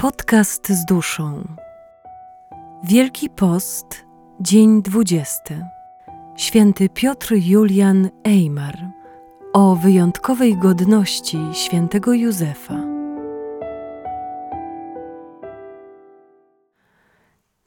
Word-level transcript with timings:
Podcast 0.00 0.68
z 0.68 0.84
duszą. 0.84 1.56
Wielki 2.84 3.30
Post, 3.30 4.06
dzień 4.40 4.82
20. 4.82 5.40
Święty 6.36 6.88
Piotr 6.88 7.34
Julian 7.34 8.10
Eymar 8.24 8.78
o 9.52 9.76
wyjątkowej 9.76 10.56
godności 10.56 11.38
świętego 11.52 12.12
Józefa. 12.12 12.76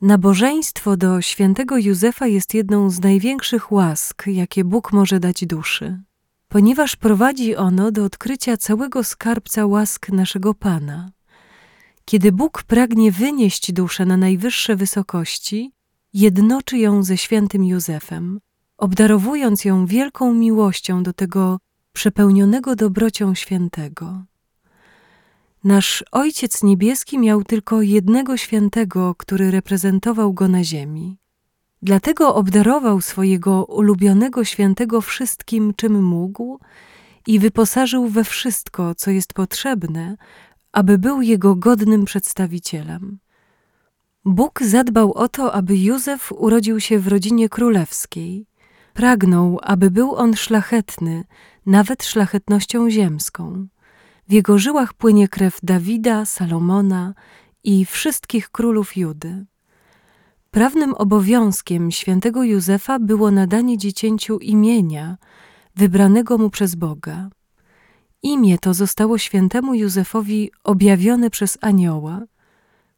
Nabożeństwo 0.02 0.98
do 0.98 1.22
świętego 1.22 1.77
Józefa 1.77 2.27
jest 2.27 2.54
jedną 2.54 2.90
z 2.90 3.00
największych 3.00 3.72
łask, 3.72 4.27
jakie 4.27 4.63
Bóg 4.63 4.94
może 4.94 5.20
dać 5.20 5.45
duszy, 5.45 6.02
ponieważ 6.50 6.95
prowadzi 6.95 7.55
ono 7.55 7.91
do 7.91 8.04
odkrycia 8.04 8.58
całego 8.58 9.04
skarbca 9.04 9.66
łask 9.66 10.09
naszego 10.09 10.54
Pana. 10.54 11.09
Kiedy 12.05 12.31
Bóg 12.31 12.63
pragnie 12.63 13.12
wynieść 13.12 13.71
duszę 13.71 14.05
na 14.05 14.17
najwyższe 14.17 14.75
wysokości, 14.75 15.71
jednoczy 16.13 16.77
ją 16.77 17.03
ze 17.03 17.17
świętym 17.17 17.63
Józefem, 17.63 18.39
obdarowując 18.77 19.66
ją 19.66 19.85
wielką 19.85 20.34
miłością 20.34 21.03
do 21.03 21.13
tego 21.13 21.59
przepełnionego 21.93 22.76
dobrocią 22.76 23.35
świętego. 23.35 24.23
Nasz 25.63 26.03
Ojciec 26.12 26.63
Niebieski 26.63 27.20
miał 27.20 27.43
tylko 27.43 27.81
jednego 27.81 28.38
świętego, 28.38 29.15
który 29.17 29.51
reprezentował 29.51 30.34
go 30.34 30.48
na 30.48 30.63
ziemi. 30.63 31.17
Dlatego 31.81 32.35
obdarował 32.35 33.01
swojego 33.01 33.65
ulubionego 33.65 34.43
świętego 34.43 35.01
wszystkim, 35.01 35.73
czym 35.76 36.04
mógł, 36.04 36.59
i 37.27 37.40
wyposażył 37.40 38.07
we 38.07 38.23
wszystko, 38.23 38.95
co 38.95 39.12
jest 39.12 39.34
potrzebne, 39.34 40.17
aby 40.73 40.98
był 40.98 41.22
jego 41.22 41.55
godnym 41.55 42.05
przedstawicielem. 42.05 43.20
Bóg 44.26 44.63
zadbał 44.63 45.13
o 45.13 45.27
to, 45.27 45.54
aby 45.54 45.77
Józef 45.77 46.32
urodził 46.32 46.79
się 46.79 46.99
w 46.99 47.07
rodzinie 47.07 47.49
królewskiej. 47.49 48.48
Pragnął, 48.94 49.60
aby 49.62 49.91
był 49.91 50.16
on 50.16 50.35
szlachetny, 50.35 51.24
nawet 51.66 52.04
szlachetnością 52.04 52.90
ziemską. 52.90 53.68
W 54.27 54.34
jego 54.34 54.57
żyłach 54.57 54.94
płynie 54.94 55.27
krew 55.27 55.60
Dawida, 55.63 56.26
Salomona 56.26 57.13
i 57.63 57.85
wszystkich 57.85 58.49
królów 58.49 58.98
Judy. 58.98 59.46
Prawnym 60.51 60.94
obowiązkiem 60.94 61.91
świętego 61.91 62.44
Józefa 62.44 62.99
było 62.99 63.32
nadanie 63.32 63.77
dziecięciu 63.77 64.38
imienia, 64.38 65.18
wybranego 65.75 66.38
mu 66.38 66.50
przez 66.50 66.75
Boga. 66.75 67.29
Imię 68.24 68.57
to 68.57 68.74
zostało 68.74 69.18
świętemu 69.18 69.74
Józefowi 69.74 70.52
objawione 70.63 71.29
przez 71.29 71.57
anioła, 71.62 72.22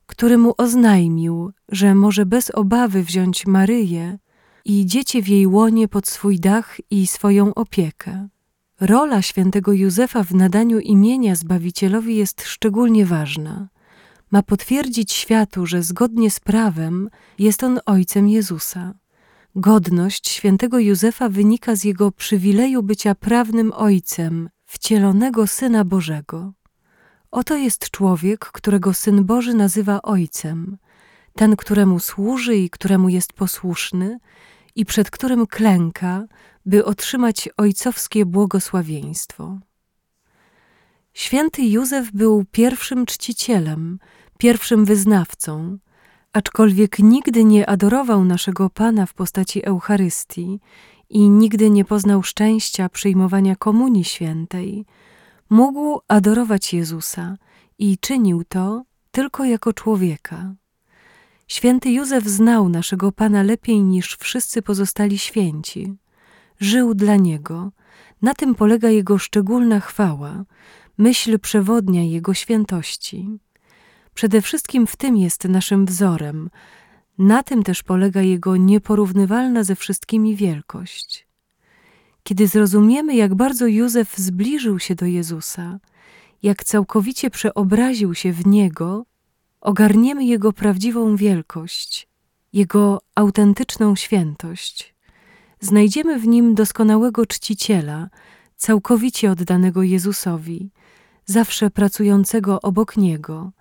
który 0.05 0.37
mu 0.37 0.53
oznajmił, 0.57 1.51
że 1.69 1.95
może 1.95 2.25
bez 2.25 2.51
obawy 2.51 3.03
wziąć 3.03 3.47
Maryję 3.47 4.17
i 4.65 4.85
dziecię 4.85 5.21
w 5.21 5.27
jej 5.27 5.47
łonie 5.47 5.87
pod 5.87 6.07
swój 6.07 6.39
dach 6.39 6.77
i 6.91 7.07
swoją 7.07 7.53
opiekę. 7.53 8.27
Rola 8.79 9.21
świętego 9.21 9.73
Józefa 9.73 10.23
w 10.23 10.35
nadaniu 10.35 10.79
imienia 10.79 11.35
Zbawicielowi 11.35 12.15
jest 12.15 12.43
szczególnie 12.43 13.05
ważna. 13.05 13.67
Ma 14.31 14.43
potwierdzić 14.43 15.13
światu, 15.13 15.65
że 15.65 15.83
zgodnie 15.83 16.31
z 16.31 16.39
prawem 16.39 17.09
jest 17.39 17.63
on 17.63 17.79
ojcem 17.85 18.29
Jezusa. 18.29 18.93
Godność 19.55 20.29
świętego 20.29 20.79
Józefa 20.79 21.29
wynika 21.29 21.75
z 21.75 21.83
jego 21.83 22.11
przywileju 22.11 22.83
bycia 22.83 23.15
prawnym 23.15 23.71
ojcem 23.75 24.49
wcielonego 24.75 25.47
Syna 25.47 25.85
Bożego. 25.85 26.53
Oto 27.31 27.55
jest 27.55 27.89
człowiek, 27.89 28.45
którego 28.45 28.93
Syn 28.93 29.25
Boży 29.25 29.53
nazywa 29.53 30.01
Ojcem, 30.01 30.77
ten, 31.33 31.55
któremu 31.55 31.99
służy 31.99 32.55
i 32.55 32.69
któremu 32.69 33.09
jest 33.09 33.33
posłuszny 33.33 34.19
i 34.75 34.85
przed 34.85 35.11
którym 35.11 35.47
klęka, 35.47 36.23
by 36.65 36.85
otrzymać 36.85 37.49
ojcowskie 37.57 38.25
błogosławieństwo. 38.25 39.59
Święty 41.13 41.61
Józef 41.61 42.11
był 42.11 42.45
pierwszym 42.51 43.05
czcicielem, 43.05 43.99
pierwszym 44.37 44.85
wyznawcą, 44.85 45.77
aczkolwiek 46.33 46.99
nigdy 46.99 47.43
nie 47.43 47.69
adorował 47.69 48.25
naszego 48.25 48.69
Pana 48.69 49.05
w 49.05 49.13
postaci 49.13 49.65
Eucharystii 49.65 50.59
i 51.09 51.29
nigdy 51.29 51.69
nie 51.69 51.85
poznał 51.85 52.23
szczęścia 52.23 52.89
przyjmowania 52.89 53.55
Komunii 53.55 54.03
Świętej, 54.03 54.85
mógł 55.49 55.99
adorować 56.07 56.73
Jezusa 56.73 57.37
i 57.79 57.97
czynił 57.97 58.43
to 58.43 58.83
tylko 59.11 59.45
jako 59.45 59.73
człowieka. 59.73 60.53
Święty 61.47 61.91
Józef 61.91 62.25
znał 62.25 62.69
naszego 62.69 63.11
Pana 63.11 63.43
lepiej 63.43 63.83
niż 63.83 64.17
wszyscy 64.19 64.61
pozostali 64.61 65.17
święci. 65.17 65.95
Żył 66.59 66.93
dla 66.93 67.15
Niego, 67.15 67.71
na 68.21 68.33
tym 68.33 68.55
polega 68.55 68.89
Jego 68.89 69.17
szczególna 69.17 69.79
chwała, 69.79 70.43
myśl 70.97 71.39
przewodnia 71.39 72.03
Jego 72.03 72.33
świętości. 72.33 73.39
Przede 74.13 74.41
wszystkim 74.41 74.87
w 74.87 74.95
tym 74.95 75.17
jest 75.17 75.43
naszym 75.43 75.85
wzorem, 75.85 76.49
na 77.17 77.43
tym 77.43 77.63
też 77.63 77.83
polega 77.83 78.21
Jego 78.21 78.57
nieporównywalna 78.57 79.63
ze 79.63 79.75
wszystkimi 79.75 80.35
wielkość. 80.35 81.27
Kiedy 82.23 82.47
zrozumiemy, 82.47 83.15
jak 83.15 83.35
bardzo 83.35 83.67
Józef 83.67 84.17
zbliżył 84.17 84.79
się 84.79 84.95
do 84.95 85.05
Jezusa, 85.05 85.79
jak 86.43 86.63
całkowicie 86.63 87.29
przeobraził 87.29 88.13
się 88.13 88.33
w 88.33 88.47
Niego, 88.47 89.05
ogarniemy 89.61 90.25
Jego 90.25 90.53
prawdziwą 90.53 91.15
wielkość, 91.15 92.07
Jego 92.53 93.01
autentyczną 93.15 93.95
świętość. 93.95 94.95
Znajdziemy 95.59 96.19
w 96.19 96.27
Nim 96.27 96.55
doskonałego 96.55 97.25
czciciela, 97.25 98.09
całkowicie 98.55 99.31
oddanego 99.31 99.83
Jezusowi, 99.83 100.71
zawsze 101.25 101.69
pracującego 101.69 102.61
obok 102.61 102.97
Niego, 102.97 103.51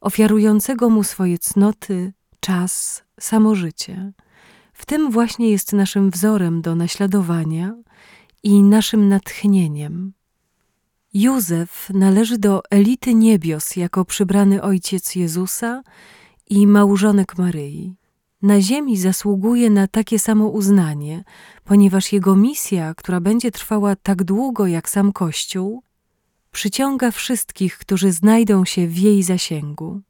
ofiarującego 0.00 0.90
Mu 0.90 1.02
swoje 1.02 1.38
cnoty, 1.38 2.12
czas, 2.46 3.04
samo 3.20 3.54
życie. 3.54 4.12
W 4.72 4.86
tym 4.86 5.10
właśnie 5.10 5.50
jest 5.50 5.72
naszym 5.72 6.10
wzorem 6.10 6.62
do 6.62 6.74
naśladowania 6.74 7.74
i 8.42 8.62
naszym 8.62 9.08
natchnieniem. 9.08 10.12
Józef 11.14 11.90
należy 11.94 12.38
do 12.38 12.62
elity 12.70 13.14
niebios 13.14 13.76
jako 13.76 14.04
przybrany 14.04 14.62
ojciec 14.62 15.14
Jezusa 15.14 15.82
i 16.46 16.66
małżonek 16.66 17.38
Maryi. 17.38 17.94
Na 18.42 18.60
ziemi 18.60 18.96
zasługuje 18.96 19.70
na 19.70 19.86
takie 19.86 20.18
samo 20.18 20.48
uznanie, 20.48 21.24
ponieważ 21.64 22.12
jego 22.12 22.36
misja, 22.36 22.94
która 22.94 23.20
będzie 23.20 23.50
trwała 23.50 23.96
tak 23.96 24.24
długo 24.24 24.66
jak 24.66 24.88
sam 24.88 25.12
Kościół, 25.12 25.82
przyciąga 26.52 27.10
wszystkich, 27.10 27.78
którzy 27.78 28.12
znajdą 28.12 28.64
się 28.64 28.86
w 28.86 28.98
jej 28.98 29.22
zasięgu. 29.22 30.00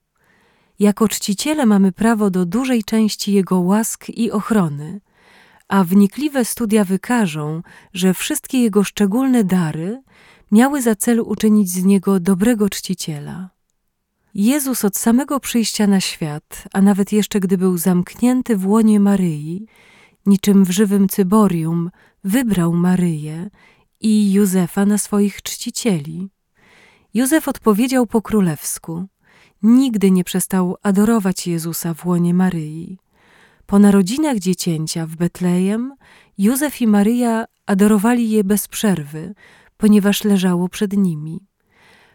Jako 0.78 1.08
czciciele 1.08 1.66
mamy 1.66 1.92
prawo 1.92 2.30
do 2.30 2.46
dużej 2.46 2.84
części 2.84 3.32
Jego 3.32 3.60
łask 3.60 4.08
i 4.08 4.30
ochrony, 4.30 5.00
a 5.68 5.84
wnikliwe 5.84 6.44
studia 6.44 6.84
wykażą, 6.84 7.62
że 7.92 8.14
wszystkie 8.14 8.62
Jego 8.62 8.84
szczególne 8.84 9.44
dary 9.44 10.02
miały 10.52 10.82
za 10.82 10.96
cel 10.96 11.20
uczynić 11.20 11.70
z 11.70 11.84
Niego 11.84 12.20
dobrego 12.20 12.68
czciciela. 12.68 13.50
Jezus 14.34 14.84
od 14.84 14.96
samego 14.96 15.40
przyjścia 15.40 15.86
na 15.86 16.00
świat, 16.00 16.64
a 16.72 16.82
nawet 16.82 17.12
jeszcze 17.12 17.40
gdy 17.40 17.58
był 17.58 17.78
zamknięty 17.78 18.56
w 18.56 18.66
łonie 18.66 19.00
Maryi, 19.00 19.66
niczym 20.26 20.64
w 20.64 20.70
żywym 20.70 21.08
cyborium, 21.08 21.90
wybrał 22.24 22.72
Maryję 22.72 23.50
i 24.00 24.32
Józefa 24.32 24.86
na 24.86 24.98
swoich 24.98 25.42
czcicieli. 25.42 26.28
Józef 27.14 27.48
odpowiedział 27.48 28.06
po 28.06 28.22
królewsku– 28.22 29.04
nigdy 29.62 30.10
nie 30.10 30.24
przestał 30.24 30.76
adorować 30.82 31.46
Jezusa 31.46 31.94
w 31.94 32.06
łonie 32.06 32.34
Maryi. 32.34 32.98
Po 33.66 33.78
narodzinach 33.78 34.38
dziecięcia 34.38 35.06
w 35.06 35.16
Betlejem 35.16 35.94
Józef 36.38 36.80
i 36.80 36.86
Maryja 36.86 37.44
adorowali 37.66 38.30
je 38.30 38.44
bez 38.44 38.68
przerwy, 38.68 39.34
ponieważ 39.76 40.24
leżało 40.24 40.68
przed 40.68 40.92
nimi. 40.92 41.46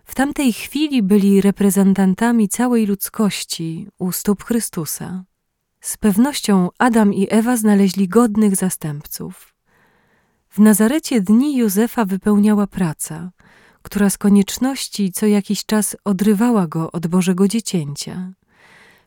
W 0.05 0.15
tamtej 0.15 0.53
chwili 0.53 1.03
byli 1.03 1.41
reprezentantami 1.41 2.49
całej 2.49 2.85
ludzkości 2.85 3.87
u 3.99 4.11
stóp 4.11 4.43
Chrystusa. 4.43 5.23
Z 5.81 5.97
pewnością 5.97 6.69
Adam 6.77 7.13
i 7.13 7.27
Ewa 7.29 7.57
znaleźli 7.57 8.07
godnych 8.07 8.55
zastępców. 8.55 9.55
W 10.49 10.59
Nazarecie 10.59 11.21
dni 11.21 11.57
Józefa 11.57 12.05
wypełniała 12.05 12.67
praca– 12.67 13.31
która 13.81 14.09
z 14.09 14.17
konieczności 14.17 15.11
co 15.11 15.25
jakiś 15.25 15.65
czas 15.65 15.97
odrywała 16.05 16.67
go 16.67 16.91
od 16.91 17.07
Bożego 17.07 17.47
Dziecięcia. 17.47 18.33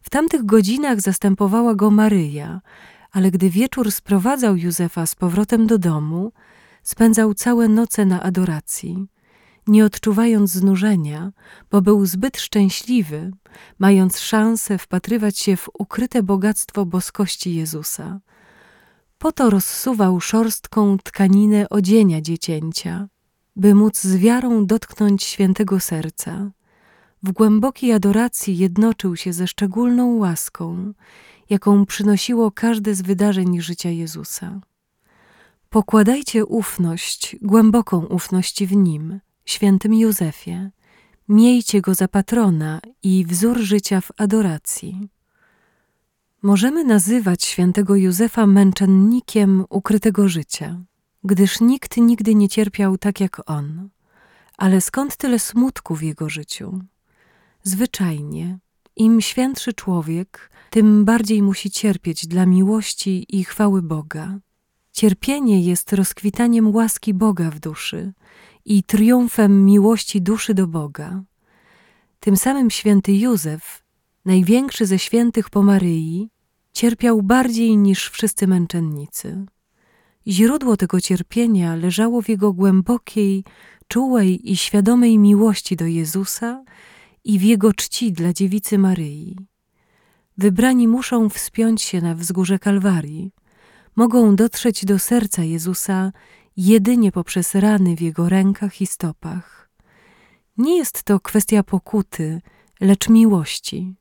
W 0.03 0.11
tamtych 0.11 0.45
godzinach 0.45 1.01
zastępowała 1.01 1.75
go 1.75 1.91
Maryja, 1.91 2.61
ale 3.13 3.31
gdy 3.31 3.51
wieczór 3.51 3.93
sprowadzał 3.93 4.57
Józefa 4.57 5.07
z 5.07 5.15
powrotem 5.15 5.67
do 5.67 5.79
domu, 5.79 6.33
spędzał 6.83 7.35
całe 7.35 7.69
noce 7.69 8.05
na 8.05 8.23
adoracji. 8.23 9.07
nie 9.67 9.85
odczuwając 9.85 10.51
znużenia, 10.51 11.33
bo 11.71 11.83
był 11.83 12.07
zbyt 12.07 12.39
szczęśliwy, 12.39 13.31
mając 13.79 14.21
szansę 14.21 14.79
wpatrywać 14.79 15.39
się 15.39 15.57
w 15.57 15.69
ukryte 15.79 16.23
bogactwo 16.23 16.87
boskości 16.87 17.55
Jezusa. 17.55 18.21
Po 19.19 19.33
to 19.33 19.51
rozsuwał 19.51 20.21
szorstką 20.21 20.99
tkaninę 20.99 21.69
odzienia 21.69 22.21
dziecięcia, 22.21 23.09
by 23.57 23.75
móc 23.75 24.01
z 24.01 24.17
wiarą 24.17 24.67
dotknąć 24.67 25.23
świętego 25.23 25.81
serca. 25.81 26.51
W 27.23 27.33
głębokiej 27.33 27.93
adoracji 27.93 28.59
jednoczył 28.59 29.17
się 29.17 29.33
ze 29.33 29.47
szczególną 29.47 30.17
łaską, 30.17 30.93
jaką 31.51 31.87
przynosiło 31.87 32.51
każde 32.51 32.95
z 32.95 33.03
wydarzeń 33.03 33.61
życia 33.61 33.91
Jezusa. 33.91 34.61
Pokładajcie 35.71 36.47
ufność, 36.47 37.37
głęboką 37.43 38.07
ufność 38.07 38.65
w 38.65 38.77
Nim, 38.77 39.21
świętym 39.45 39.95
Józefie. 39.95 40.71
Miejcie 41.29 41.81
Go 41.81 41.95
za 41.95 42.09
patrona 42.09 42.81
i 43.03 43.25
wzór 43.29 43.59
życia 43.59 44.01
w 44.01 44.11
adoracji. 44.17 45.09
Możemy 46.43 46.85
nazywać 46.85 47.45
świętego 47.45 47.97
Józefa 47.97 48.47
męczennikiem 48.47 49.65
ukrytego 49.71 50.29
życia, 50.29 50.81
gdyż 51.25 51.61
nikt 51.61 51.97
nigdy 51.97 52.35
nie 52.35 52.49
cierpiał 52.49 52.99
tak 52.99 53.21
jak 53.21 53.51
on. 53.51 53.89
Ale 54.57 54.81
skąd 54.81 55.17
tyle 55.17 55.39
smutku 55.39 55.95
w 55.95 56.03
jego 56.03 56.29
życiu? 56.29 56.81
Zwyczajnie, 57.63 58.59
im 58.97 59.21
świętszy 59.21 59.73
człowiek, 59.73 60.51
tym 60.71 61.05
bardziej 61.05 61.43
musi 61.43 61.71
cierpieć 61.71 62.27
dla 62.27 62.47
miłości 62.47 63.27
i 63.29 63.45
chwały 63.45 63.83
Boga. 63.83 64.39
Cierpienie 64.93 65.61
jest 65.61 65.93
rozkwitaniem 65.93 66.75
łaski 66.75 67.15
Boga 67.15 67.51
w 67.51 67.61
duszy 67.61 68.13
i 68.65 68.83
triumfem 68.83 69.65
miłości 69.65 70.23
duszy 70.23 70.55
do 70.55 70.67
Boga. 70.67 71.23
Tym 72.21 72.37
samym 72.37 72.71
święty 72.71 73.13
Józef, 73.13 73.85
największy 74.25 74.87
ze 74.87 74.99
świętych 74.99 75.51
po 75.51 75.63
Maryi, 75.63 76.31
cierpiał 76.73 77.23
bardziej 77.23 77.77
niż 77.77 78.11
wszyscy 78.11 78.47
męczennicy. 78.47 79.47
Źródło 80.27 80.77
tego 80.77 81.01
cierpienia 81.01 81.77
leżało 81.77 82.23
w 82.23 82.29
jego 82.29 82.53
głębokiej, 82.53 83.45
czułej 83.89 84.53
i 84.53 84.57
świadomej 84.57 85.19
miłości 85.19 85.77
do 85.77 85.87
Jezusa 85.87 86.65
i 87.25 87.39
w 87.39 87.43
jego 87.43 87.73
czci 87.73 88.13
dla 88.13 88.33
dziewicy 88.33 88.79
Maryi. 88.79 89.37
Wybrani 90.39 90.89
muszą 90.89 91.29
wspiąć 91.29 91.83
się 91.83 92.01
na 92.01 92.15
wzgórze 92.15 92.59
Kalwarii, 92.59 93.33
mogą 93.97 94.37
dotrzeć 94.37 94.85
do 94.85 94.99
serca 94.99 95.43
Jezusa 95.43 96.13
jedynie 96.57 97.13
poprzez 97.13 97.55
rany 97.55 97.97
w 97.97 98.01
jego 98.01 98.29
rękach 98.29 98.81
i 98.81 98.87
stopach. 98.87 99.71
Nie 100.57 100.77
jest 100.77 101.03
to 101.03 101.21
kwestia 101.21 101.63
pokuty, 101.63 102.41
lecz 102.81 103.09
miłości. 103.09 103.95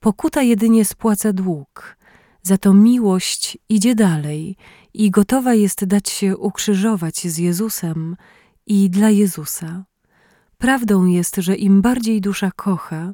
Pokuta 0.00 0.42
jedynie 0.42 0.84
spłaca 0.84 1.32
dług, 1.32 1.97
za 2.48 2.58
to 2.58 2.74
miłość 2.74 3.58
idzie 3.68 3.94
dalej 3.94 4.56
i 4.94 5.10
gotowa 5.10 5.54
jest 5.54 5.84
dać 5.84 6.08
się 6.08 6.36
ukrzyżować 6.36 7.16
z 7.16 7.38
Jezusem 7.38 8.16
i 8.66 8.90
dla 8.90 9.10
Jezusa. 9.10 9.84
Prawdą 10.58 11.06
jest, 11.06 11.36
że 11.36 11.56
im 11.56 11.82
bardziej 11.82 12.20
dusza 12.20 12.50
kocha, 12.56 13.12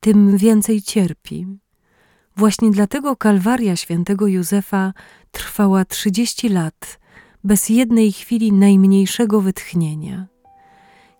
tym 0.00 0.36
więcej 0.36 0.82
cierpi. 0.82 1.46
Właśnie 2.36 2.70
dlatego 2.70 3.16
kalwaria 3.16 3.76
świętego 3.76 4.26
Józefa 4.26 4.92
trwała 5.30 5.84
trzydzieści 5.84 6.48
lat, 6.48 7.00
bez 7.44 7.68
jednej 7.68 8.12
chwili 8.12 8.52
najmniejszego 8.52 9.40
wytchnienia. 9.40 10.26